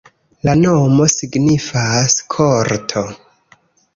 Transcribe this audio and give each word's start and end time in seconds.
La 0.47 0.53
nomo 0.59 1.05
signifas: 1.15 2.17
korto. 2.37 3.03